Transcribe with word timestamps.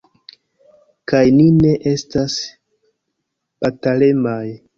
Kaj 1.11 1.21
ni 1.35 1.45
ne 1.57 1.73
estas 1.91 2.39
batalemaj. 3.67 4.43